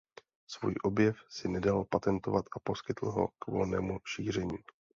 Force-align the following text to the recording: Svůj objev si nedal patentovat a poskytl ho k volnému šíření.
Svůj 0.47 0.75
objev 0.83 1.17
si 1.29 1.47
nedal 1.47 1.85
patentovat 1.85 2.45
a 2.55 2.59
poskytl 2.59 3.11
ho 3.11 3.27
k 3.39 3.47
volnému 3.47 3.99
šíření. 4.05 4.57